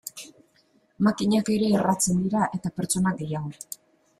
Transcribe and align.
Makinak 1.07 1.51
ere 1.57 1.69
erratzen 1.81 2.25
dira, 2.25 2.49
eta 2.59 2.73
pertsonak 2.81 3.21
gehiago. 3.21 3.55